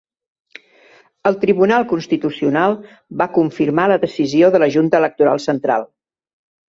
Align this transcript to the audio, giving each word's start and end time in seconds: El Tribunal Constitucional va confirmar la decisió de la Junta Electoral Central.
El 1.29 1.35
Tribunal 1.43 1.85
Constitucional 1.91 2.75
va 3.23 3.29
confirmar 3.35 3.85
la 3.93 4.01
decisió 4.07 4.51
de 4.57 4.63
la 4.65 4.71
Junta 4.77 5.03
Electoral 5.03 5.45
Central. 5.49 5.87